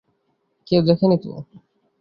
কেউ 0.67 0.81
দেখেনি 0.81 1.17
তো। 1.17 1.31